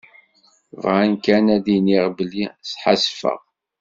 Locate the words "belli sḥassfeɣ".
2.17-3.39